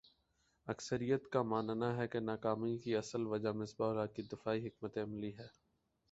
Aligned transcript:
اکثریت 0.67 1.27
کا 1.33 1.41
ماننا 1.43 1.89
ہے 1.97 2.07
کہ 2.07 2.19
ناکامی 2.19 2.77
کی 2.77 2.95
اصل 2.95 3.27
وجہ 3.27 3.51
مصباح 3.51 3.91
الحق 3.91 4.15
کی 4.15 4.23
دفاعی 4.31 4.65
حکمت 4.67 4.97
عملی 4.97 5.31
ہے 5.37 5.47